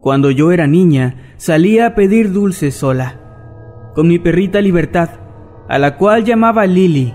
[0.00, 3.20] Cuando yo era niña, salía a pedir dulces sola,
[3.94, 5.10] con mi perrita Libertad,
[5.68, 7.14] a la cual llamaba Lily,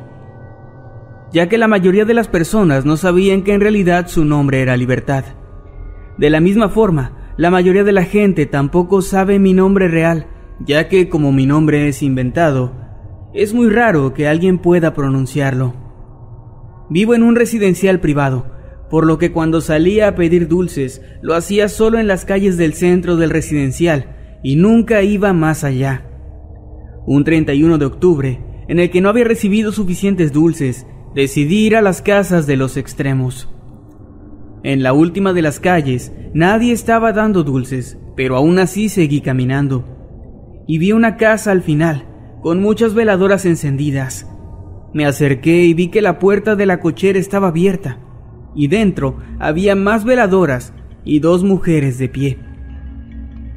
[1.31, 4.77] ya que la mayoría de las personas no sabían que en realidad su nombre era
[4.77, 5.23] Libertad.
[6.17, 10.27] De la misma forma, la mayoría de la gente tampoco sabe mi nombre real,
[10.59, 12.73] ya que como mi nombre es inventado,
[13.33, 15.73] es muy raro que alguien pueda pronunciarlo.
[16.89, 18.45] Vivo en un residencial privado,
[18.93, 22.75] por lo que cuando salía a pedir dulces lo hacía solo en las calles del
[22.75, 26.05] centro del residencial y nunca iba más allá.
[27.07, 30.85] Un 31 de octubre, en el que no había recibido suficientes dulces,
[31.15, 33.49] decidí ir a las casas de los extremos.
[34.61, 40.63] En la última de las calles nadie estaba dando dulces, pero aún así seguí caminando.
[40.67, 42.05] Y vi una casa al final,
[42.43, 44.29] con muchas veladoras encendidas.
[44.93, 47.97] Me acerqué y vi que la puerta de la cochera estaba abierta
[48.55, 52.39] y dentro había más veladoras y dos mujeres de pie.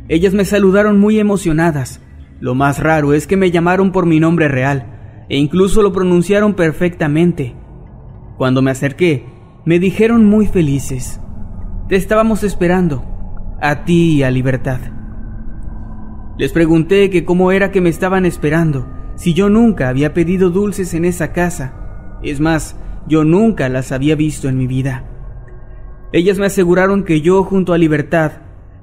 [0.09, 2.01] Ellas me saludaron muy emocionadas.
[2.41, 6.55] Lo más raro es que me llamaron por mi nombre real e incluso lo pronunciaron
[6.55, 7.55] perfectamente.
[8.37, 9.27] Cuando me acerqué,
[9.65, 11.21] me dijeron muy felices.
[11.89, 13.05] Te estábamos esperando,
[13.61, 14.81] a ti y a Libertad.
[16.39, 18.87] Les pregunté que cómo era que me estaban esperando,
[19.17, 22.19] si yo nunca había pedido dulces en esa casa.
[22.23, 22.77] Es más,
[23.09, 25.05] yo nunca las había visto en mi vida.
[26.12, 28.33] Ellas me aseguraron que yo, junto a Libertad,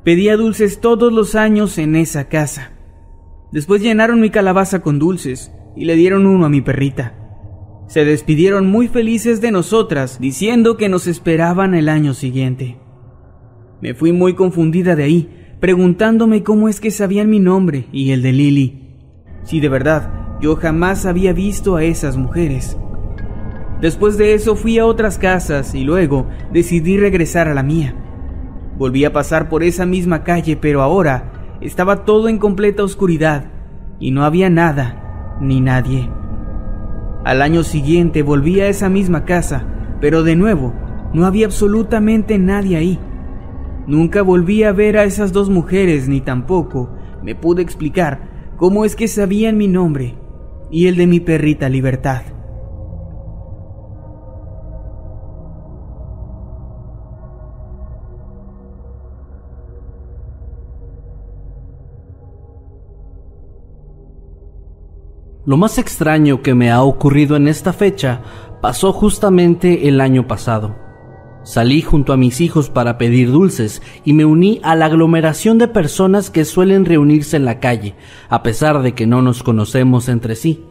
[0.04, 2.72] pedía dulces todos los años en esa casa.
[3.52, 7.16] Después llenaron mi calabaza con dulces y le dieron uno a mi perrita.
[7.88, 12.78] Se despidieron muy felices de nosotras, diciendo que nos esperaban el año siguiente.
[13.82, 18.22] Me fui muy confundida de ahí, preguntándome cómo es que sabían mi nombre y el
[18.22, 18.98] de Lily.
[19.44, 22.78] Si de verdad yo jamás había visto a esas mujeres.
[23.84, 27.94] Después de eso fui a otras casas y luego decidí regresar a la mía.
[28.78, 33.52] Volví a pasar por esa misma calle, pero ahora estaba todo en completa oscuridad
[34.00, 36.10] y no había nada ni nadie.
[37.26, 39.68] Al año siguiente volví a esa misma casa,
[40.00, 40.74] pero de nuevo
[41.14, 43.00] no había absolutamente nadie ahí.
[43.86, 46.90] Nunca volví a ver a esas dos mujeres ni tampoco
[47.22, 50.16] me pude explicar cómo es que sabían mi nombre
[50.72, 52.22] y el de mi perrita Libertad.
[65.46, 68.22] Lo más extraño que me ha ocurrido en esta fecha
[68.62, 70.78] pasó justamente el año pasado.
[71.44, 75.68] Salí junto a mis hijos para pedir dulces y me uní a la aglomeración de
[75.68, 77.94] personas que suelen reunirse en la calle,
[78.30, 80.64] a pesar de que no nos conocemos entre sí.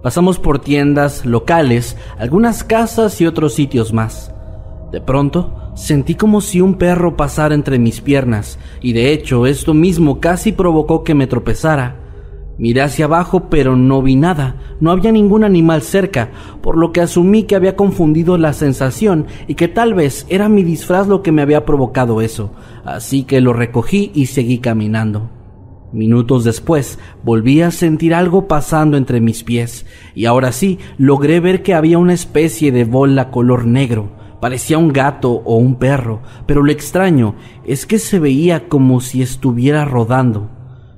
[0.00, 4.32] Pasamos por tiendas, locales, algunas casas y otros sitios más.
[4.92, 9.74] De pronto, sentí como si un perro pasara entre mis piernas, y de hecho esto
[9.74, 12.03] mismo casi provocó que me tropezara.
[12.56, 16.30] Miré hacia abajo pero no vi nada, no había ningún animal cerca,
[16.62, 20.62] por lo que asumí que había confundido la sensación y que tal vez era mi
[20.62, 22.52] disfraz lo que me había provocado eso,
[22.84, 25.30] así que lo recogí y seguí caminando.
[25.92, 31.62] Minutos después volví a sentir algo pasando entre mis pies, y ahora sí logré ver
[31.62, 34.10] que había una especie de bola color negro,
[34.40, 37.34] parecía un gato o un perro, pero lo extraño
[37.64, 40.50] es que se veía como si estuviera rodando.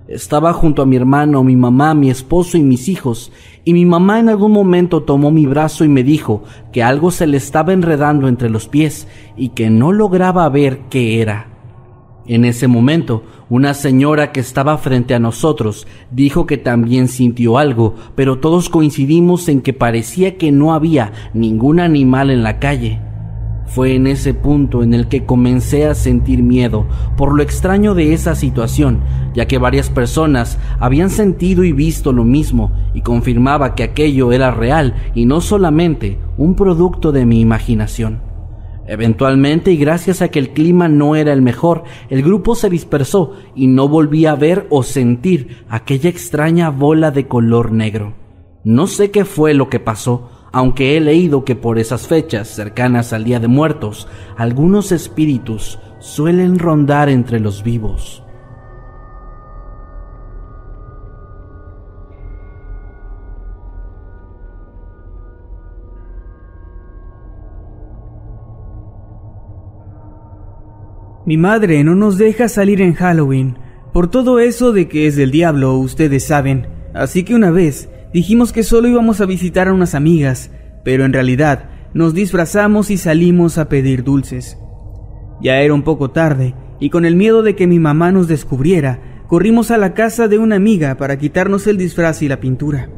[0.09, 3.33] Estaba junto a mi hermano, mi mamá, mi esposo y mis hijos,
[3.65, 7.27] y mi mamá en algún momento tomó mi brazo y me dijo que algo se
[7.27, 11.49] le estaba enredando entre los pies y que no lograba ver qué era.
[12.29, 17.95] En ese momento, una señora que estaba frente a nosotros dijo que también sintió algo,
[18.15, 23.01] pero todos coincidimos en que parecía que no había ningún animal en la calle.
[23.67, 26.87] Fue en ese punto en el que comencé a sentir miedo
[27.17, 29.01] por lo extraño de esa situación,
[29.35, 34.51] ya que varias personas habían sentido y visto lo mismo y confirmaba que aquello era
[34.51, 38.21] real y no solamente un producto de mi imaginación.
[38.89, 43.33] Eventualmente, y gracias a que el clima no era el mejor, el grupo se dispersó
[43.57, 48.15] y no volví a ver o sentir aquella extraña bola de color negro.
[48.63, 53.13] No sé qué fue lo que pasó, aunque he leído que por esas fechas cercanas
[53.13, 54.09] al Día de Muertos,
[54.39, 58.23] algunos espíritus suelen rondar entre los vivos.
[71.27, 73.59] Mi madre no nos deja salir en Halloween,
[73.93, 76.67] por todo eso de que es del diablo, ustedes saben.
[76.95, 80.51] Así que una vez dijimos que solo íbamos a visitar a unas amigas,
[80.85, 84.59] pero en realidad nos disfrazamos y salimos a pedir dulces.
[85.43, 89.23] Ya era un poco tarde, y con el miedo de que mi mamá nos descubriera,
[89.29, 92.89] corrimos a la casa de una amiga para quitarnos el disfraz y la pintura.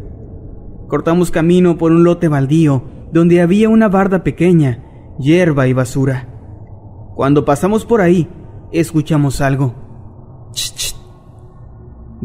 [0.86, 4.84] Cortamos camino por un lote baldío, donde había una barda pequeña,
[5.18, 6.28] hierba y basura.
[7.16, 8.28] Cuando pasamos por ahí,
[8.70, 9.74] escuchamos algo.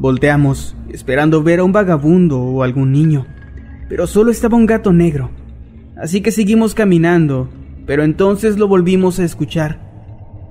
[0.04, 3.26] Volteamos, esperando ver a un vagabundo o algún niño,
[3.88, 5.30] pero solo estaba un gato negro.
[5.96, 7.48] Así que seguimos caminando,
[7.86, 9.80] pero entonces lo volvimos a escuchar.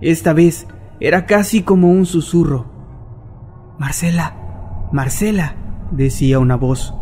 [0.00, 0.66] Esta vez
[1.00, 3.74] era casi como un susurro.
[3.78, 5.54] Marcela, Marcela,
[5.90, 6.94] decía una voz.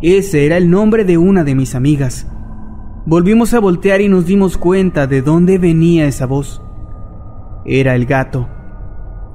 [0.00, 2.26] Ese era el nombre de una de mis amigas.
[3.04, 6.62] Volvimos a voltear y nos dimos cuenta de dónde venía esa voz.
[7.66, 8.48] Era el gato.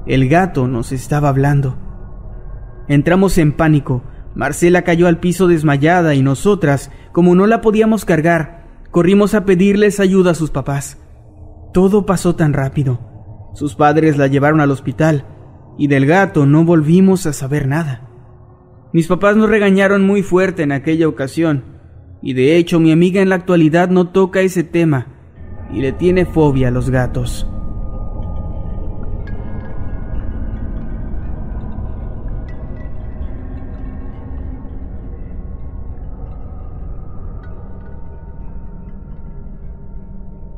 [0.04, 1.89] El gato nos estaba hablando.
[2.90, 4.02] Entramos en pánico.
[4.34, 10.00] Marcela cayó al piso desmayada y nosotras, como no la podíamos cargar, corrimos a pedirles
[10.00, 10.98] ayuda a sus papás.
[11.72, 12.98] Todo pasó tan rápido.
[13.54, 15.24] Sus padres la llevaron al hospital
[15.78, 18.08] y del gato no volvimos a saber nada.
[18.92, 21.62] Mis papás nos regañaron muy fuerte en aquella ocasión
[22.20, 25.06] y de hecho mi amiga en la actualidad no toca ese tema
[25.72, 27.46] y le tiene fobia a los gatos.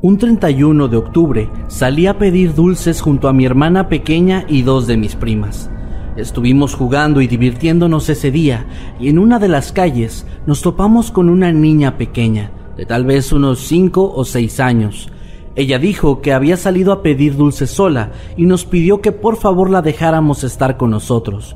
[0.05, 4.85] Un 31 de octubre salí a pedir dulces junto a mi hermana pequeña y dos
[4.85, 5.71] de mis primas.
[6.17, 8.65] Estuvimos jugando y divirtiéndonos ese día
[8.99, 13.31] y en una de las calles nos topamos con una niña pequeña, de tal vez
[13.31, 15.09] unos 5 o 6 años.
[15.55, 19.69] Ella dijo que había salido a pedir dulces sola y nos pidió que por favor
[19.69, 21.55] la dejáramos estar con nosotros.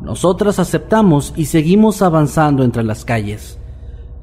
[0.00, 3.58] Nosotras aceptamos y seguimos avanzando entre las calles.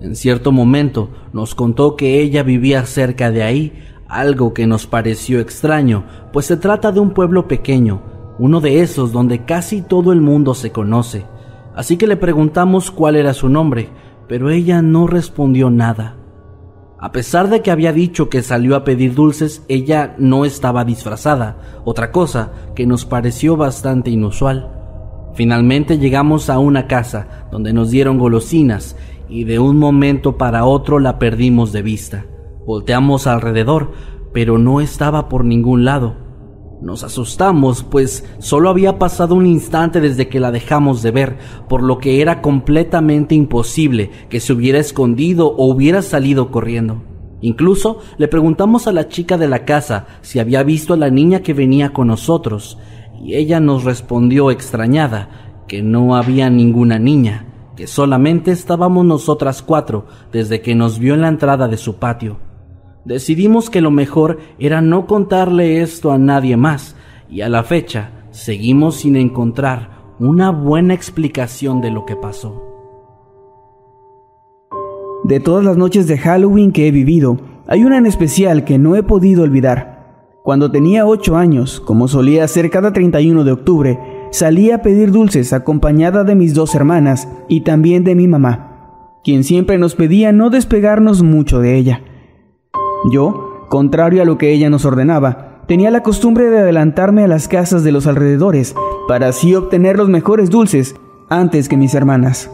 [0.01, 5.41] En cierto momento nos contó que ella vivía cerca de ahí, algo que nos pareció
[5.41, 8.01] extraño, pues se trata de un pueblo pequeño,
[8.39, 11.25] uno de esos donde casi todo el mundo se conoce.
[11.75, 13.89] Así que le preguntamos cuál era su nombre,
[14.29, 16.15] pero ella no respondió nada.
[16.97, 21.81] A pesar de que había dicho que salió a pedir dulces, ella no estaba disfrazada,
[21.83, 24.71] otra cosa que nos pareció bastante inusual.
[25.33, 28.95] Finalmente llegamos a una casa donde nos dieron golosinas
[29.29, 32.25] y de un momento para otro la perdimos de vista.
[32.65, 33.91] Volteamos alrededor,
[34.33, 36.15] pero no estaba por ningún lado.
[36.81, 41.83] Nos asustamos, pues solo había pasado un instante desde que la dejamos de ver, por
[41.83, 47.03] lo que era completamente imposible que se hubiera escondido o hubiera salido corriendo.
[47.41, 51.41] Incluso le preguntamos a la chica de la casa si había visto a la niña
[51.41, 52.77] que venía con nosotros,
[53.21, 57.45] y ella nos respondió extrañada que no había ninguna niña,
[57.79, 62.35] que solamente estábamos nosotras cuatro desde que nos vio en la entrada de su patio.
[63.05, 66.97] Decidimos que lo mejor era no contarle esto a nadie más
[67.29, 72.61] y a la fecha seguimos sin encontrar una buena explicación de lo que pasó.
[75.23, 78.97] De todas las noches de Halloween que he vivido, hay una en especial que no
[78.97, 80.35] he podido olvidar.
[80.43, 83.99] Cuando tenía 8 años, como solía hacer cada 31 de octubre,
[84.31, 89.43] salí a pedir dulces acompañada de mis dos hermanas y también de mi mamá, quien
[89.43, 92.01] siempre nos pedía no despegarnos mucho de ella.
[93.11, 97.47] Yo, contrario a lo que ella nos ordenaba, tenía la costumbre de adelantarme a las
[97.47, 98.75] casas de los alrededores
[99.07, 100.95] para así obtener los mejores dulces
[101.29, 102.51] antes que mis hermanas.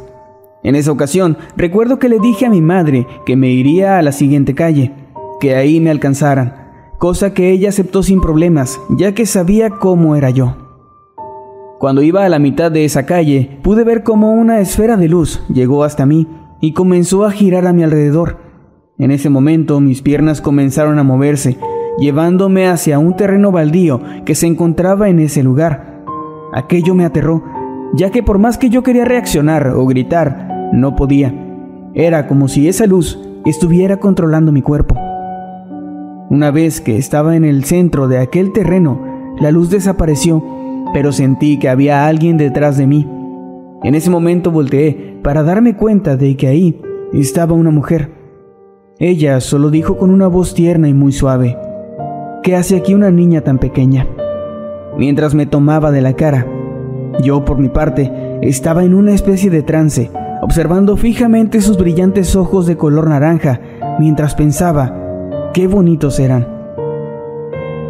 [0.63, 4.11] En esa ocasión, recuerdo que le dije a mi madre que me iría a la
[4.11, 4.93] siguiente calle,
[5.39, 6.55] que ahí me alcanzaran,
[6.97, 10.64] cosa que ella aceptó sin problemas, ya que sabía cómo era yo.
[11.79, 15.43] Cuando iba a la mitad de esa calle, pude ver cómo una esfera de luz
[15.53, 16.27] llegó hasta mí
[16.61, 18.37] y comenzó a girar a mi alrededor.
[18.97, 21.57] En ese momento mis piernas comenzaron a moverse,
[21.99, 26.05] llevándome hacia un terreno baldío que se encontraba en ese lugar.
[26.53, 27.43] Aquello me aterró,
[27.93, 31.33] ya que por más que yo quería reaccionar o gritar, no podía.
[31.93, 34.95] Era como si esa luz estuviera controlando mi cuerpo.
[36.29, 39.01] Una vez que estaba en el centro de aquel terreno,
[39.39, 40.41] la luz desapareció
[40.93, 43.07] pero sentí que había alguien detrás de mí.
[43.83, 46.81] En ese momento volteé para darme cuenta de que ahí
[47.13, 48.11] estaba una mujer.
[48.99, 51.57] Ella solo dijo con una voz tierna y muy suave,
[52.43, 54.07] ¿qué hace aquí una niña tan pequeña?
[54.97, 56.47] Mientras me tomaba de la cara,
[57.21, 58.11] yo por mi parte
[58.41, 60.09] estaba en una especie de trance,
[60.41, 63.59] observando fijamente sus brillantes ojos de color naranja,
[63.99, 66.54] mientras pensaba, qué bonitos eran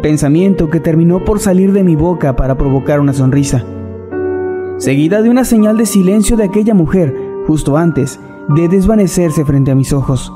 [0.06, 3.64] pensamiento que terminó por salir de mi boca para provocar una sonrisa,
[4.78, 7.12] seguida de una señal de silencio de aquella mujer
[7.48, 8.20] justo antes
[8.54, 10.32] de desvanecerse frente a mis ojos.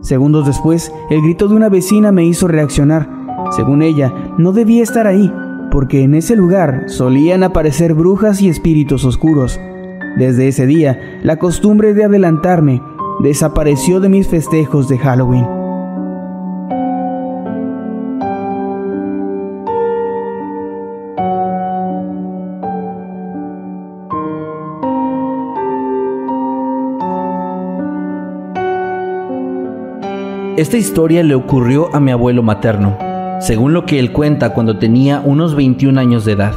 [0.00, 3.06] Segundos después, el grito de una vecina me hizo reaccionar.
[3.50, 5.30] Según ella, no debía estar ahí,
[5.70, 9.60] porque en ese lugar solían aparecer brujas y espíritus oscuros.
[10.16, 12.80] Desde ese día, la costumbre de adelantarme
[13.22, 15.55] desapareció de mis festejos de Halloween.
[30.56, 32.96] Esta historia le ocurrió a mi abuelo materno,
[33.40, 36.54] según lo que él cuenta cuando tenía unos 21 años de edad.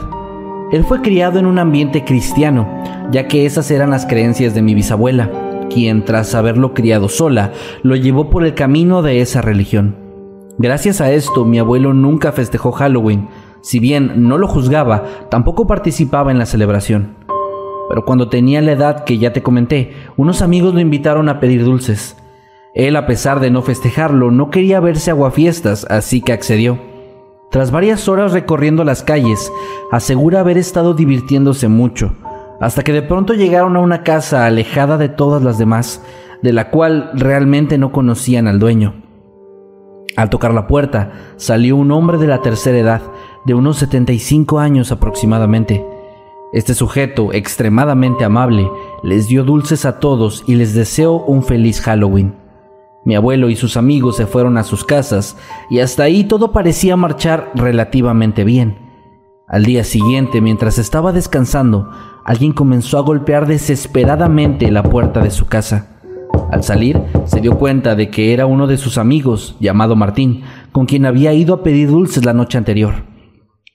[0.72, 2.66] Él fue criado en un ambiente cristiano,
[3.12, 5.30] ya que esas eran las creencias de mi bisabuela,
[5.70, 7.52] quien tras haberlo criado sola,
[7.84, 9.98] lo llevó por el camino de esa religión.
[10.58, 13.28] Gracias a esto, mi abuelo nunca festejó Halloween,
[13.60, 17.16] si bien no lo juzgaba, tampoco participaba en la celebración.
[17.90, 21.66] Pero cuando tenía la edad que ya te comenté, unos amigos lo invitaron a pedir
[21.66, 22.16] dulces.
[22.80, 26.80] Él, a pesar de no festejarlo, no quería verse aguafiestas, así que accedió.
[27.52, 29.52] Tras varias horas recorriendo las calles,
[29.92, 32.14] asegura haber estado divirtiéndose mucho,
[32.62, 36.02] hasta que de pronto llegaron a una casa alejada de todas las demás,
[36.42, 38.94] de la cual realmente no conocían al dueño.
[40.16, 43.02] Al tocar la puerta, salió un hombre de la tercera edad,
[43.44, 45.86] de unos 75 años aproximadamente.
[46.54, 48.72] Este sujeto, extremadamente amable,
[49.04, 52.39] les dio dulces a todos y les deseó un feliz Halloween.
[53.10, 55.36] Mi abuelo y sus amigos se fueron a sus casas
[55.72, 58.78] y hasta ahí todo parecía marchar relativamente bien.
[59.48, 61.90] Al día siguiente, mientras estaba descansando,
[62.24, 66.00] alguien comenzó a golpear desesperadamente la puerta de su casa.
[66.52, 70.86] Al salir, se dio cuenta de que era uno de sus amigos, llamado Martín, con
[70.86, 72.94] quien había ido a pedir dulces la noche anterior.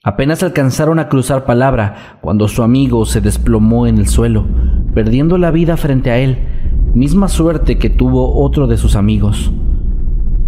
[0.01, 4.45] Apenas alcanzaron a cruzar palabra cuando su amigo se desplomó en el suelo,
[4.93, 6.54] perdiendo la vida frente a él,
[6.95, 9.51] misma suerte que tuvo otro de sus amigos.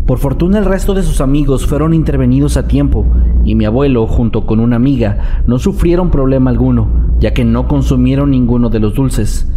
[0.05, 3.05] Por fortuna el resto de sus amigos fueron intervenidos a tiempo
[3.43, 6.87] y mi abuelo junto con una amiga no sufrieron problema alguno,
[7.19, 9.51] ya que no consumieron ninguno de los dulces.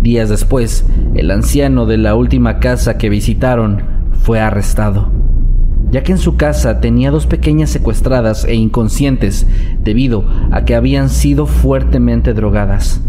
[0.00, 3.82] Días después, el anciano de la última casa que visitaron
[4.22, 5.10] fue arrestado,
[5.90, 9.46] ya que en su casa tenía dos pequeñas secuestradas e inconscientes
[9.84, 13.02] debido a que habían sido fuertemente drogadas.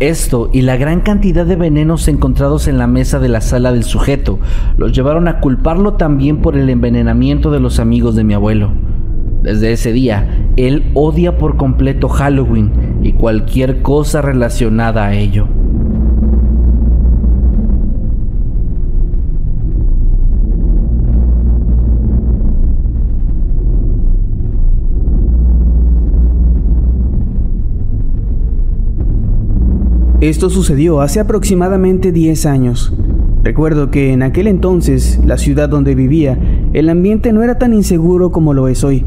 [0.00, 3.84] Esto y la gran cantidad de venenos encontrados en la mesa de la sala del
[3.84, 4.38] sujeto
[4.78, 8.72] los llevaron a culparlo también por el envenenamiento de los amigos de mi abuelo.
[9.42, 10.26] Desde ese día,
[10.56, 15.48] él odia por completo Halloween y cualquier cosa relacionada a ello.
[30.20, 32.92] Esto sucedió hace aproximadamente 10 años.
[33.42, 36.38] Recuerdo que en aquel entonces, la ciudad donde vivía,
[36.74, 39.02] el ambiente no era tan inseguro como lo es hoy,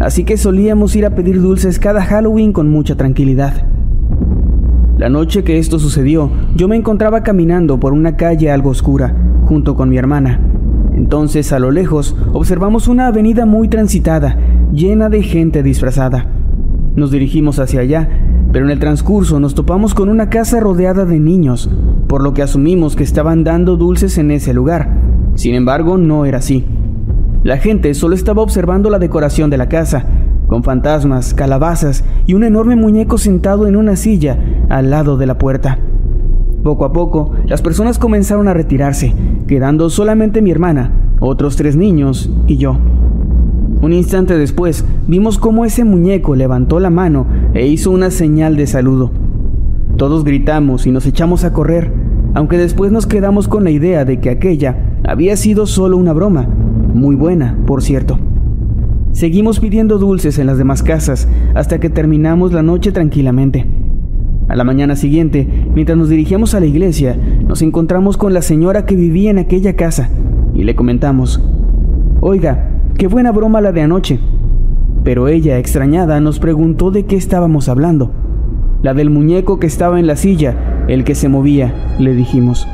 [0.00, 3.68] así que solíamos ir a pedir dulces cada Halloween con mucha tranquilidad.
[4.98, 9.76] La noche que esto sucedió, yo me encontraba caminando por una calle algo oscura, junto
[9.76, 10.40] con mi hermana.
[10.96, 14.36] Entonces, a lo lejos, observamos una avenida muy transitada,
[14.72, 16.26] llena de gente disfrazada.
[16.96, 18.25] Nos dirigimos hacia allá
[18.56, 21.68] pero en el transcurso nos topamos con una casa rodeada de niños,
[22.08, 24.98] por lo que asumimos que estaban dando dulces en ese lugar.
[25.34, 26.64] Sin embargo, no era así.
[27.44, 30.06] La gente solo estaba observando la decoración de la casa,
[30.46, 34.38] con fantasmas, calabazas y un enorme muñeco sentado en una silla
[34.70, 35.78] al lado de la puerta.
[36.62, 39.12] Poco a poco, las personas comenzaron a retirarse,
[39.46, 42.78] quedando solamente mi hermana, otros tres niños y yo.
[43.82, 48.66] Un instante después, vimos cómo ese muñeco levantó la mano e hizo una señal de
[48.66, 49.10] saludo.
[49.96, 51.92] Todos gritamos y nos echamos a correr,
[52.34, 56.48] aunque después nos quedamos con la idea de que aquella había sido solo una broma,
[56.94, 58.18] muy buena, por cierto.
[59.12, 63.66] Seguimos pidiendo dulces en las demás casas hasta que terminamos la noche tranquilamente.
[64.48, 68.86] A la mañana siguiente, mientras nos dirigíamos a la iglesia, nos encontramos con la señora
[68.86, 70.10] que vivía en aquella casa
[70.54, 71.42] y le comentamos,
[72.20, 74.18] Oiga, qué buena broma la de anoche.
[75.04, 78.10] Pero ella, extrañada, nos preguntó de qué estábamos hablando.
[78.82, 82.66] La del muñeco que estaba en la silla, el que se movía, le dijimos.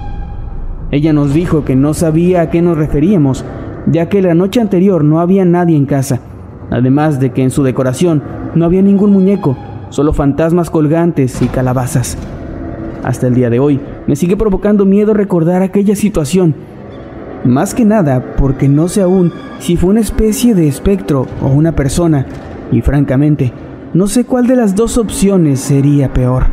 [0.90, 3.44] Ella nos dijo que no sabía a qué nos referíamos,
[3.86, 6.20] ya que la noche anterior no había nadie en casa,
[6.70, 8.22] además de que en su decoración
[8.54, 9.56] no había ningún muñeco,
[9.88, 12.16] solo fantasmas colgantes y calabazas.
[13.02, 16.54] Hasta el día de hoy me sigue provocando miedo recordar aquella situación,
[17.44, 21.72] más que nada porque no sé aún si fue una especie de espectro o una
[21.72, 22.26] persona,
[22.70, 23.52] y francamente,
[23.94, 26.46] no sé cuál de las dos opciones sería peor.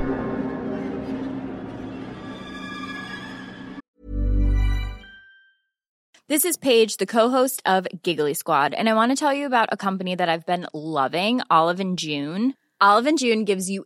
[6.28, 9.70] This is Paige, the co-host of Giggly Squad, and I want to tell you about
[9.72, 12.54] a company that I've been loving, Olive and June.
[12.80, 13.86] Olive and June gives you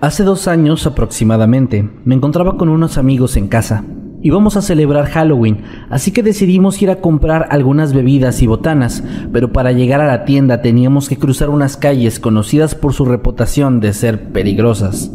[0.00, 3.84] Hace dos años aproximadamente me encontraba con unos amigos en casa.
[4.20, 9.52] Íbamos a celebrar Halloween, así que decidimos ir a comprar algunas bebidas y botanas, pero
[9.52, 13.92] para llegar a la tienda teníamos que cruzar unas calles conocidas por su reputación de
[13.92, 15.12] ser peligrosas.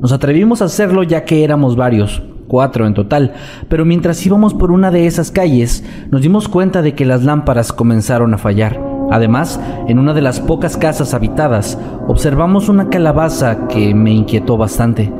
[0.00, 3.34] Nos atrevimos a hacerlo ya que éramos varios, cuatro en total,
[3.68, 7.72] pero mientras íbamos por una de esas calles nos dimos cuenta de que las lámparas
[7.72, 8.80] comenzaron a fallar.
[9.10, 15.12] Además, en una de las pocas casas habitadas, observamos una calabaza que me inquietó bastante.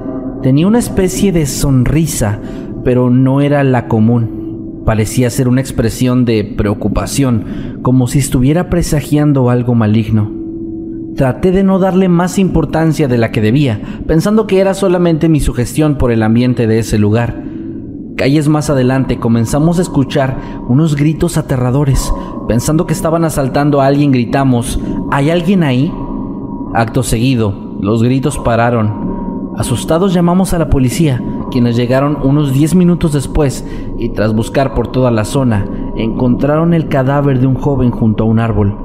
[0.42, 2.38] Tenía una especie de sonrisa,
[2.82, 4.82] pero no era la común.
[4.86, 10.39] Parecía ser una expresión de preocupación, como si estuviera presagiando algo maligno.
[11.16, 15.40] Traté de no darle más importancia de la que debía, pensando que era solamente mi
[15.40, 17.42] sugestión por el ambiente de ese lugar.
[18.16, 22.12] Calles más adelante comenzamos a escuchar unos gritos aterradores.
[22.48, 24.78] Pensando que estaban asaltando a alguien, gritamos,
[25.10, 25.92] ¿hay alguien ahí?
[26.74, 29.52] Acto seguido, los gritos pararon.
[29.56, 33.66] Asustados llamamos a la policía, quienes llegaron unos 10 minutos después
[33.98, 38.26] y tras buscar por toda la zona, encontraron el cadáver de un joven junto a
[38.26, 38.78] un árbol.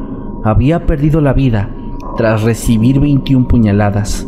[0.43, 1.74] Había perdido la vida
[2.17, 4.28] tras recibir 21 puñaladas.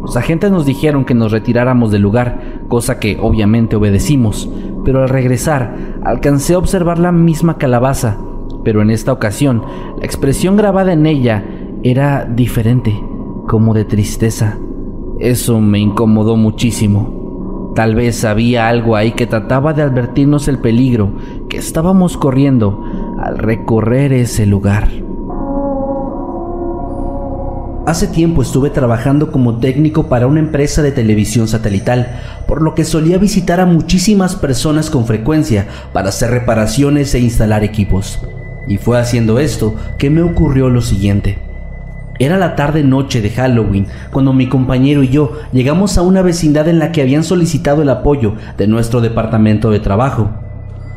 [0.00, 4.50] Los agentes nos dijeron que nos retiráramos del lugar, cosa que obviamente obedecimos,
[4.84, 8.16] pero al regresar alcancé a observar la misma calabaza,
[8.64, 9.62] pero en esta ocasión
[9.98, 11.44] la expresión grabada en ella
[11.82, 12.98] era diferente,
[13.46, 14.58] como de tristeza.
[15.18, 17.72] Eso me incomodó muchísimo.
[17.74, 21.12] Tal vez había algo ahí que trataba de advertirnos el peligro
[21.48, 22.84] que estábamos corriendo
[23.18, 24.88] al recorrer ese lugar.
[27.90, 32.84] Hace tiempo estuve trabajando como técnico para una empresa de televisión satelital, por lo que
[32.84, 38.20] solía visitar a muchísimas personas con frecuencia para hacer reparaciones e instalar equipos.
[38.68, 41.38] Y fue haciendo esto que me ocurrió lo siguiente.
[42.20, 46.68] Era la tarde noche de Halloween cuando mi compañero y yo llegamos a una vecindad
[46.68, 50.30] en la que habían solicitado el apoyo de nuestro departamento de trabajo.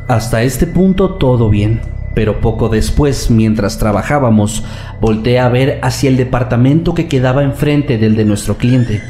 [0.08, 1.82] Hasta este punto todo bien.
[2.16, 4.64] Pero poco después, mientras trabajábamos,
[5.02, 9.02] volteé a ver hacia el departamento que quedaba enfrente del de nuestro cliente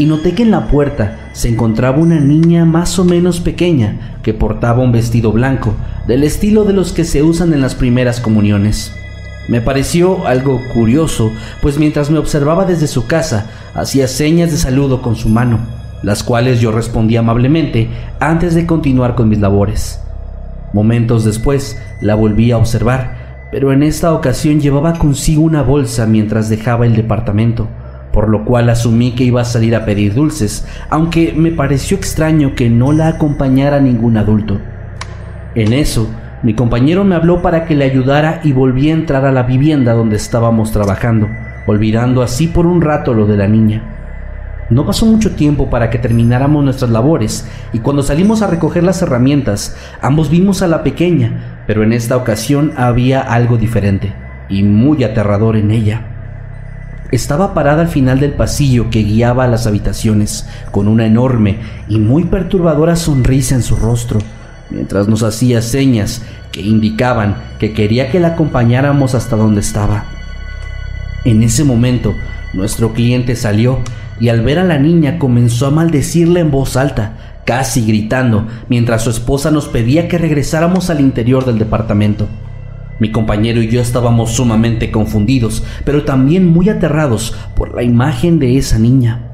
[0.00, 4.32] y noté que en la puerta se encontraba una niña más o menos pequeña que
[4.32, 5.74] portaba un vestido blanco,
[6.06, 8.92] del estilo de los que se usan en las primeras comuniones.
[9.48, 15.02] Me pareció algo curioso, pues mientras me observaba desde su casa, hacía señas de saludo
[15.02, 15.58] con su mano,
[16.02, 20.00] las cuales yo respondí amablemente antes de continuar con mis labores.
[20.72, 26.48] Momentos después la volví a observar, pero en esta ocasión llevaba consigo una bolsa mientras
[26.48, 27.68] dejaba el departamento,
[28.12, 32.54] por lo cual asumí que iba a salir a pedir dulces, aunque me pareció extraño
[32.54, 34.58] que no la acompañara ningún adulto.
[35.54, 36.08] En eso,
[36.42, 39.92] mi compañero me habló para que le ayudara y volví a entrar a la vivienda
[39.92, 41.28] donde estábamos trabajando,
[41.66, 43.99] olvidando así por un rato lo de la niña.
[44.70, 49.02] No pasó mucho tiempo para que termináramos nuestras labores y cuando salimos a recoger las
[49.02, 54.14] herramientas, ambos vimos a la pequeña, pero en esta ocasión había algo diferente
[54.48, 56.06] y muy aterrador en ella.
[57.10, 61.98] Estaba parada al final del pasillo que guiaba a las habitaciones, con una enorme y
[61.98, 64.20] muy perturbadora sonrisa en su rostro,
[64.70, 70.04] mientras nos hacía señas que indicaban que quería que la acompañáramos hasta donde estaba.
[71.24, 72.14] En ese momento,
[72.52, 73.80] nuestro cliente salió
[74.20, 79.02] y al ver a la niña comenzó a maldecirla en voz alta, casi gritando, mientras
[79.02, 82.28] su esposa nos pedía que regresáramos al interior del departamento.
[83.00, 88.58] Mi compañero y yo estábamos sumamente confundidos, pero también muy aterrados por la imagen de
[88.58, 89.30] esa niña.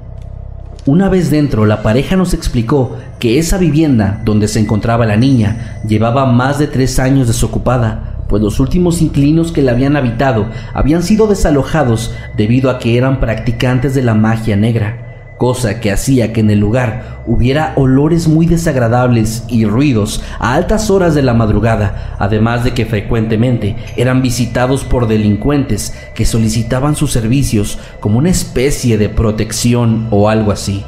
[0.87, 5.81] Una vez dentro, la pareja nos explicó que esa vivienda donde se encontraba la niña
[5.89, 11.03] llevaba más de tres años desocupada, pues los últimos inquilinos que la habían habitado habían
[11.03, 16.41] sido desalojados debido a que eran practicantes de la magia negra, cosa que hacía que
[16.41, 22.17] en el lugar hubiera olores muy desagradables y ruidos a altas horas de la madrugada,
[22.19, 28.99] además de que frecuentemente eran visitados por delincuentes que solicitaban sus servicios como una especie
[28.99, 30.85] de protección o algo así.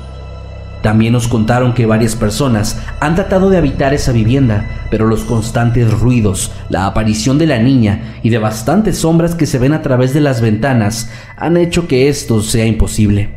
[0.83, 5.93] También nos contaron que varias personas han tratado de habitar esa vivienda, pero los constantes
[5.99, 10.15] ruidos, la aparición de la niña y de bastantes sombras que se ven a través
[10.15, 13.37] de las ventanas han hecho que esto sea imposible.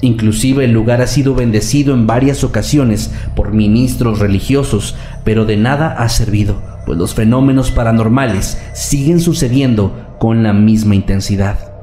[0.00, 5.94] Inclusive el lugar ha sido bendecido en varias ocasiones por ministros religiosos, pero de nada
[5.98, 11.73] ha servido, pues los fenómenos paranormales siguen sucediendo con la misma intensidad.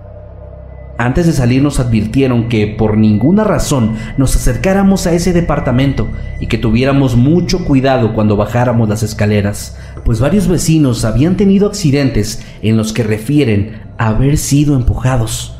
[1.01, 6.07] Antes de salir nos advirtieron que por ninguna razón nos acercáramos a ese departamento
[6.39, 12.45] y que tuviéramos mucho cuidado cuando bajáramos las escaleras, pues varios vecinos habían tenido accidentes
[12.61, 15.55] en los que refieren haber sido empujados.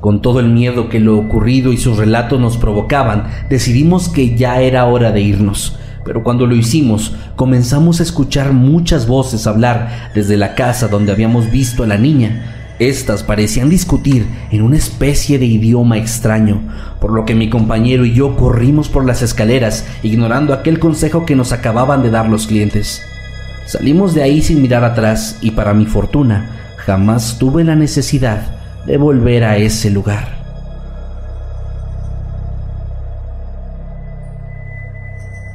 [0.00, 4.60] Con todo el miedo que lo ocurrido y sus relatos nos provocaban, decidimos que ya
[4.60, 5.78] era hora de irnos.
[6.04, 11.50] Pero cuando lo hicimos, comenzamos a escuchar muchas voces hablar desde la casa donde habíamos
[11.50, 16.60] visto a la niña, estas parecían discutir en una especie de idioma extraño,
[17.00, 21.36] por lo que mi compañero y yo corrimos por las escaleras, ignorando aquel consejo que
[21.36, 23.02] nos acababan de dar los clientes.
[23.66, 28.42] Salimos de ahí sin mirar atrás y para mi fortuna, jamás tuve la necesidad
[28.86, 30.36] de volver a ese lugar.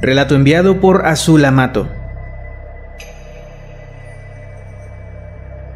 [0.02, 1.88] Relato enviado por Azul Amato.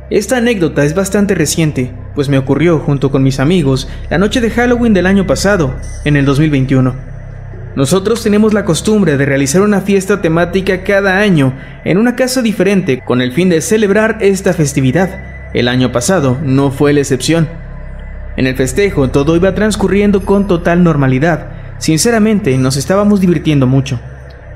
[0.09, 4.51] Esta anécdota es bastante reciente, pues me ocurrió junto con mis amigos la noche de
[4.51, 6.95] Halloween del año pasado, en el 2021.
[7.75, 13.03] Nosotros tenemos la costumbre de realizar una fiesta temática cada año en una casa diferente
[13.05, 15.11] con el fin de celebrar esta festividad.
[15.53, 17.49] El año pasado no fue la excepción.
[18.37, 21.49] En el festejo todo iba transcurriendo con total normalidad.
[21.79, 23.99] Sinceramente nos estábamos divirtiendo mucho.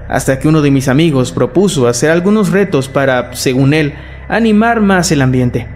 [0.09, 3.95] Hasta que uno de mis amigos propuso hacer algunos retos para, según él,
[4.31, 5.67] animar más el ambiente.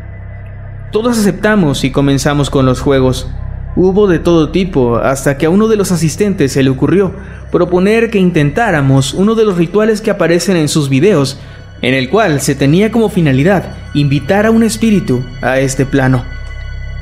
[0.92, 3.28] Todos aceptamos y comenzamos con los juegos.
[3.74, 7.12] Hubo de todo tipo, hasta que a uno de los asistentes se le ocurrió
[7.50, 11.40] proponer que intentáramos uno de los rituales que aparecen en sus videos,
[11.82, 16.24] en el cual se tenía como finalidad invitar a un espíritu a este plano.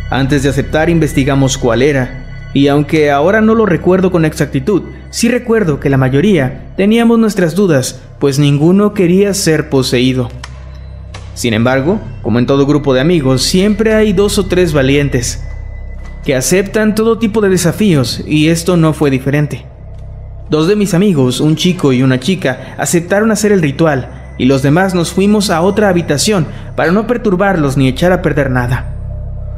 [0.08, 5.28] Antes de aceptar investigamos cuál era, y aunque ahora no lo recuerdo con exactitud, sí
[5.28, 10.30] recuerdo que la mayoría teníamos nuestras dudas, pues ninguno quería ser poseído.
[11.34, 15.42] Sin embargo, como en todo grupo de amigos, siempre hay dos o tres valientes
[16.24, 19.66] que aceptan todo tipo de desafíos y esto no fue diferente.
[20.50, 24.62] Dos de mis amigos, un chico y una chica, aceptaron hacer el ritual y los
[24.62, 28.92] demás nos fuimos a otra habitación para no perturbarlos ni echar a perder nada.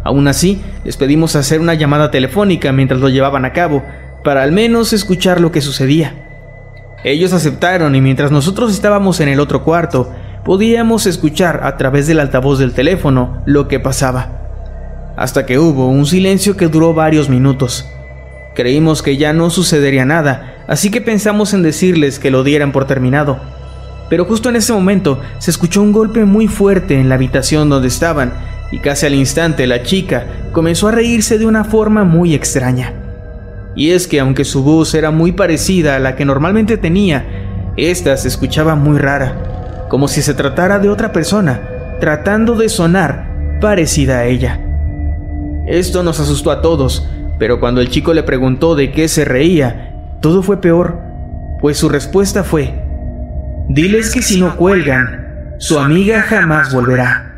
[0.04, 3.82] Aún así, les pedimos hacer una llamada telefónica mientras lo llevaban a cabo,
[4.22, 6.14] para al menos escuchar lo que sucedía.
[7.04, 10.10] Ellos aceptaron y mientras nosotros estábamos en el otro cuarto,
[10.44, 14.28] podíamos escuchar a través del altavoz del teléfono lo que pasaba.
[15.16, 17.88] Hasta que hubo un silencio que duró varios minutos.
[18.54, 22.86] Creímos que ya no sucedería nada, así que pensamos en decirles que lo dieran por
[22.86, 23.38] terminado.
[24.10, 27.88] Pero justo en ese momento se escuchó un golpe muy fuerte en la habitación donde
[27.88, 28.32] estaban,
[28.70, 32.92] y casi al instante la chica comenzó a reírse de una forma muy extraña.
[33.76, 38.16] Y es que aunque su voz era muy parecida a la que normalmente tenía, esta
[38.16, 39.53] se escuchaba muy rara
[39.94, 41.60] como si se tratara de otra persona,
[42.00, 44.60] tratando de sonar parecida a ella.
[45.68, 49.94] Esto nos asustó a todos, pero cuando el chico le preguntó de qué se reía,
[50.20, 50.98] todo fue peor,
[51.60, 52.74] pues su respuesta fue,
[53.68, 57.32] diles que si no cuelgan, su amiga jamás volverá.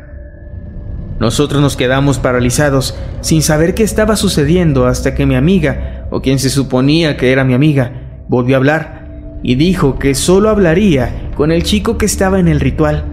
[1.19, 6.39] Nosotros nos quedamos paralizados, sin saber qué estaba sucediendo hasta que mi amiga, o quien
[6.39, 7.91] se suponía que era mi amiga,
[8.27, 8.96] volvió a hablar
[9.43, 13.05] y dijo que solo hablaría con el chico que estaba en el ritual.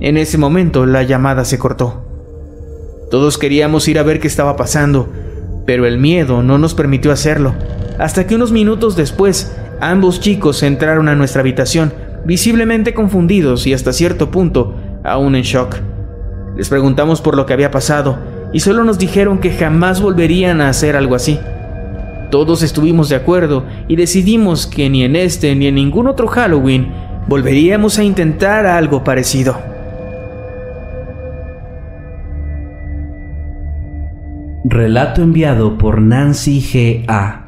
[0.00, 2.04] En ese momento la llamada se cortó.
[3.10, 5.08] Todos queríamos ir a ver qué estaba pasando,
[5.66, 7.54] pero el miedo no nos permitió hacerlo,
[7.98, 11.92] hasta que unos minutos después ambos chicos entraron a nuestra habitación,
[12.24, 15.76] visiblemente confundidos y hasta cierto punto aún en shock.
[16.56, 18.18] Les preguntamos por lo que había pasado
[18.52, 21.38] y solo nos dijeron que jamás volverían a hacer algo así.
[22.30, 26.92] Todos estuvimos de acuerdo y decidimos que ni en este ni en ningún otro Halloween
[27.26, 29.58] volveríamos a intentar algo parecido.
[34.64, 37.46] Relato enviado por Nancy G.A.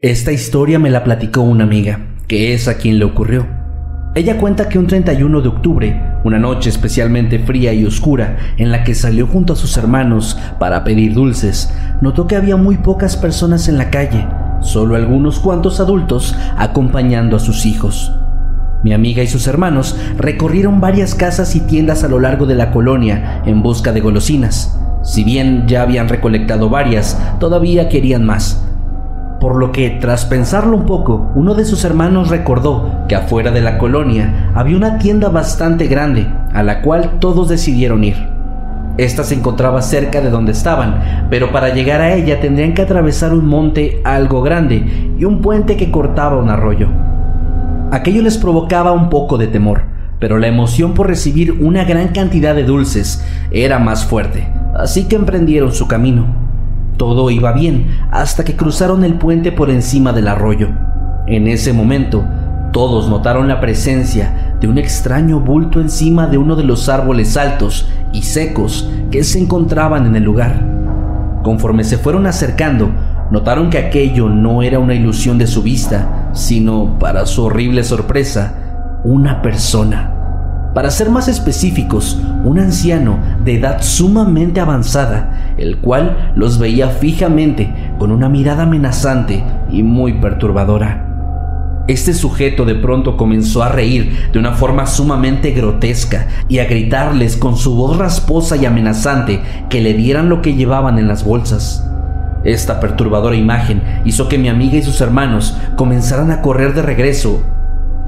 [0.00, 3.57] Esta historia me la platicó una amiga, que es a quien le ocurrió.
[4.18, 8.82] Ella cuenta que un 31 de octubre, una noche especialmente fría y oscura, en la
[8.82, 13.68] que salió junto a sus hermanos para pedir dulces, notó que había muy pocas personas
[13.68, 14.26] en la calle,
[14.60, 18.12] solo algunos cuantos adultos acompañando a sus hijos.
[18.82, 22.72] Mi amiga y sus hermanos recorrieron varias casas y tiendas a lo largo de la
[22.72, 24.76] colonia en busca de golosinas.
[25.04, 28.67] Si bien ya habían recolectado varias, todavía querían más.
[29.40, 33.60] Por lo que, tras pensarlo un poco, uno de sus hermanos recordó que afuera de
[33.60, 38.16] la colonia había una tienda bastante grande, a la cual todos decidieron ir.
[38.96, 43.32] Esta se encontraba cerca de donde estaban, pero para llegar a ella tendrían que atravesar
[43.32, 46.88] un monte algo grande y un puente que cortaba un arroyo.
[47.92, 49.82] Aquello les provocaba un poco de temor,
[50.18, 55.14] pero la emoción por recibir una gran cantidad de dulces era más fuerte, así que
[55.14, 56.47] emprendieron su camino.
[56.98, 60.68] Todo iba bien hasta que cruzaron el puente por encima del arroyo.
[61.28, 62.24] En ese momento,
[62.72, 67.88] todos notaron la presencia de un extraño bulto encima de uno de los árboles altos
[68.12, 70.60] y secos que se encontraban en el lugar.
[71.44, 72.90] Conforme se fueron acercando,
[73.30, 78.54] notaron que aquello no era una ilusión de su vista, sino, para su horrible sorpresa,
[79.04, 80.17] una persona.
[80.78, 87.74] Para ser más específicos, un anciano de edad sumamente avanzada, el cual los veía fijamente
[87.98, 91.84] con una mirada amenazante y muy perturbadora.
[91.88, 97.36] Este sujeto de pronto comenzó a reír de una forma sumamente grotesca y a gritarles
[97.36, 101.90] con su voz rasposa y amenazante que le dieran lo que llevaban en las bolsas.
[102.44, 107.42] Esta perturbadora imagen hizo que mi amiga y sus hermanos comenzaran a correr de regreso,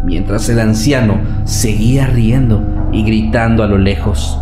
[0.04, 4.38] mientras el anciano seguía riendo y gritando a lo lejos.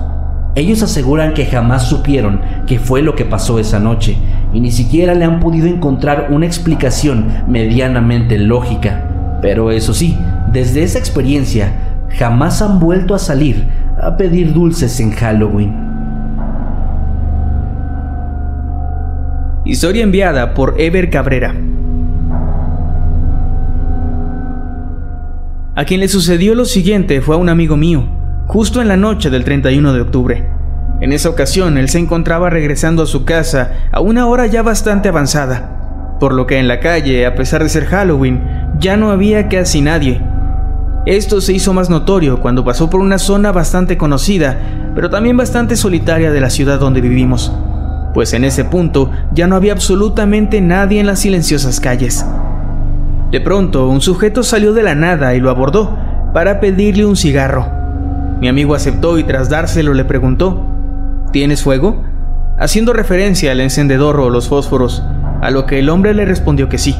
[0.54, 4.16] Ellos aseguran que jamás supieron qué fue lo que pasó esa noche
[4.52, 9.04] y ni siquiera le han podido encontrar una explicación medianamente lógica.
[9.40, 10.18] Pero eso sí,
[10.52, 11.72] desde esa experiencia
[12.10, 13.66] jamás han vuelto a salir
[14.00, 15.88] a pedir dulces en Halloween.
[19.64, 21.54] Historia enviada por Ever Cabrera.
[25.78, 28.04] A quien le sucedió lo siguiente fue a un amigo mío,
[28.48, 30.48] justo en la noche del 31 de octubre.
[31.00, 35.08] En esa ocasión él se encontraba regresando a su casa a una hora ya bastante
[35.08, 38.42] avanzada, por lo que en la calle, a pesar de ser Halloween,
[38.80, 40.20] ya no había casi nadie.
[41.06, 44.58] Esto se hizo más notorio cuando pasó por una zona bastante conocida,
[44.96, 47.52] pero también bastante solitaria de la ciudad donde vivimos
[48.14, 52.24] pues en ese punto ya no había absolutamente nadie en las silenciosas calles.
[53.30, 55.98] De pronto, un sujeto salió de la nada y lo abordó
[56.32, 57.66] para pedirle un cigarro.
[58.40, 60.64] Mi amigo aceptó y tras dárselo le preguntó,
[61.30, 62.04] ¿Tienes fuego?
[62.58, 65.02] Haciendo referencia al encendedor o los fósforos,
[65.42, 66.96] a lo que el hombre le respondió que sí.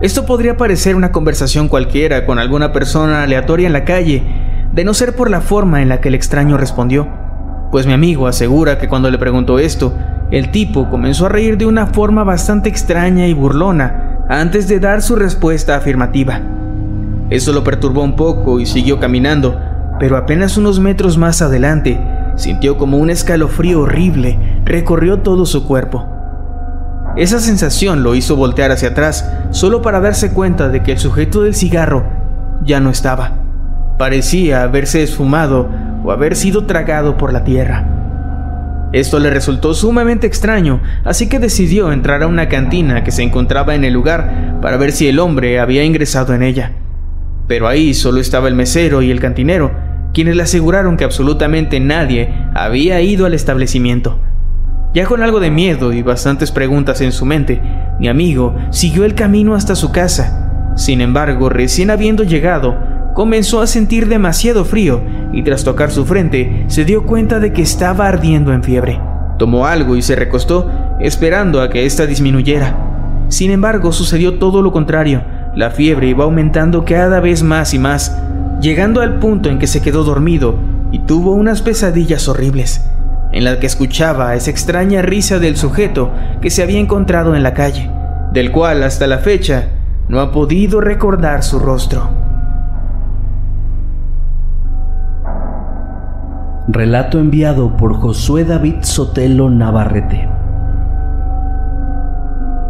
[0.00, 4.24] Esto podría parecer una conversación cualquiera con alguna persona aleatoria en la calle,
[4.72, 7.08] de no ser por la forma en la que el extraño respondió,
[7.70, 9.94] pues mi amigo asegura que cuando le preguntó esto,
[10.32, 15.00] el tipo comenzó a reír de una forma bastante extraña y burlona antes de dar
[15.00, 16.40] su respuesta afirmativa.
[17.30, 19.58] Eso lo perturbó un poco y siguió caminando,
[19.98, 22.00] pero apenas unos metros más adelante
[22.36, 26.06] sintió como un escalofrío horrible recorrió todo su cuerpo.
[27.16, 31.42] Esa sensación lo hizo voltear hacia atrás solo para darse cuenta de que el sujeto
[31.42, 32.04] del cigarro
[32.62, 33.32] ya no estaba.
[33.96, 35.68] Parecía haberse esfumado
[36.04, 37.97] o haber sido tragado por la tierra.
[38.92, 43.74] Esto le resultó sumamente extraño, así que decidió entrar a una cantina que se encontraba
[43.74, 46.72] en el lugar para ver si el hombre había ingresado en ella.
[47.48, 49.72] pero ahí solo estaba el mesero y el cantinero,
[50.12, 54.20] quienes le aseguraron que absolutamente nadie había ido al establecimiento.
[54.94, 57.60] Ya con algo de miedo y bastantes preguntas en su mente,
[57.98, 60.72] mi amigo siguió el camino hasta su casa.
[60.76, 62.76] Sin embargo, recién habiendo llegado,
[63.18, 65.00] comenzó a sentir demasiado frío
[65.32, 69.00] y tras tocar su frente se dio cuenta de que estaba ardiendo en fiebre.
[69.40, 72.76] Tomó algo y se recostó, esperando a que ésta disminuyera.
[73.26, 75.24] Sin embargo, sucedió todo lo contrario.
[75.56, 78.16] La fiebre iba aumentando cada vez más y más,
[78.60, 80.54] llegando al punto en que se quedó dormido
[80.92, 82.88] y tuvo unas pesadillas horribles
[83.32, 87.52] en la que escuchaba esa extraña risa del sujeto que se había encontrado en la
[87.52, 87.90] calle,
[88.32, 89.70] del cual hasta la fecha
[90.08, 92.27] no ha podido recordar su rostro.
[96.78, 100.28] Relato enviado por Josué David Sotelo Navarrete.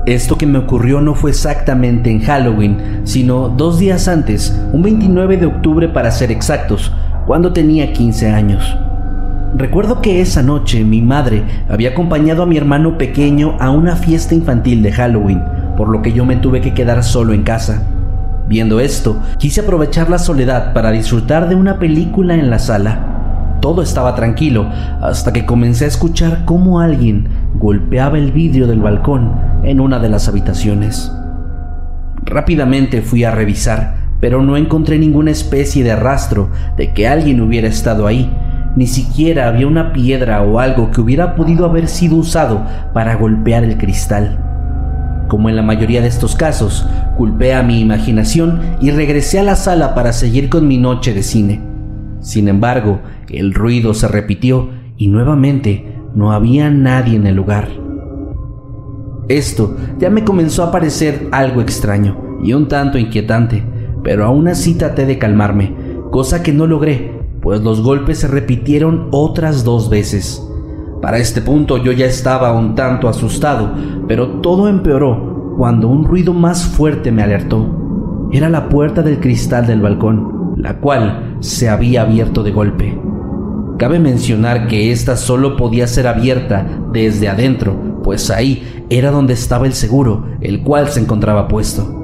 [0.07, 5.37] Esto que me ocurrió no fue exactamente en Halloween, sino dos días antes, un 29
[5.37, 6.91] de octubre para ser exactos,
[7.27, 8.79] cuando tenía 15 años.
[9.55, 14.35] Recuerdo que esa noche mi madre había acompañado a mi hermano pequeño a una fiesta
[14.35, 15.43] infantil de Halloween,
[15.77, 17.83] por lo que yo me tuve que quedar solo en casa.
[18.49, 23.18] Viendo esto, quise aprovechar la soledad para disfrutar de una película en la sala.
[23.69, 24.67] Todo estaba tranquilo
[25.03, 30.09] hasta que comencé a escuchar cómo alguien golpeaba el vidrio del balcón en una de
[30.09, 31.13] las habitaciones.
[32.25, 37.69] Rápidamente fui a revisar, pero no encontré ninguna especie de rastro de que alguien hubiera
[37.69, 38.35] estado ahí,
[38.75, 42.63] ni siquiera había una piedra o algo que hubiera podido haber sido usado
[42.95, 44.39] para golpear el cristal.
[45.29, 46.87] Como en la mayoría de estos casos,
[47.19, 51.23] culpé a mi imaginación y regresé a la sala para seguir con mi noche de
[51.23, 51.68] cine.
[52.21, 57.69] Sin embargo, el ruido se repitió y nuevamente no había nadie en el lugar.
[59.29, 63.63] Esto ya me comenzó a parecer algo extraño y un tanto inquietante,
[64.03, 65.75] pero aún así traté de calmarme,
[66.11, 70.45] cosa que no logré pues los golpes se repitieron otras dos veces.
[71.01, 73.73] Para este punto yo ya estaba un tanto asustado,
[74.09, 78.29] pero todo empeoró cuando un ruido más fuerte me alertó.
[78.33, 82.99] Era la puerta del cristal del balcón, la cual se había abierto de golpe.
[83.79, 89.67] Cabe mencionar que esta solo podía ser abierta desde adentro, pues ahí era donde estaba
[89.67, 91.95] el seguro, el cual se encontraba puesto.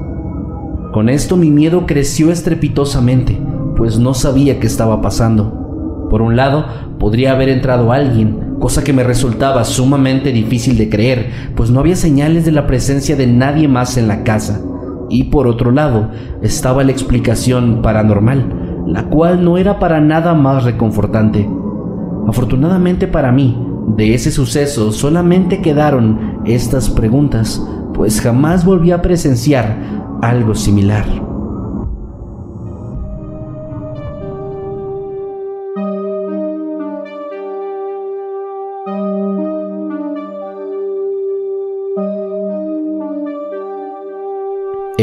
[0.93, 3.37] Con esto mi miedo creció estrepitosamente,
[3.77, 6.07] pues no sabía qué estaba pasando.
[6.09, 6.67] Por un lado,
[7.01, 11.97] podría haber entrado alguien, cosa que me resultaba sumamente difícil de creer, pues no había
[11.97, 14.61] señales de la presencia de nadie más en la casa.
[15.11, 16.11] Y por otro lado,
[16.43, 21.49] estaba la explicación paranormal, la cual no era para nada más reconfortante.
[22.27, 23.59] Afortunadamente para mí,
[23.97, 29.77] de ese suceso solamente quedaron estas preguntas, pues jamás volví a presenciar
[30.23, 31.34] algo similar.